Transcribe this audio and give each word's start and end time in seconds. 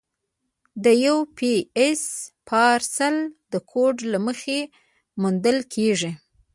د 0.83 0.85
یو 1.05 1.17
پي 1.37 1.53
ایس 1.79 2.03
پارسل 2.47 3.15
د 3.51 3.53
کوډ 3.71 3.95
له 4.11 4.19
مخې 4.27 4.59
موندل 5.21 5.57
کېږي. 5.73 6.11